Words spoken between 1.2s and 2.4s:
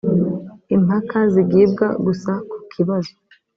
zigibwa gusa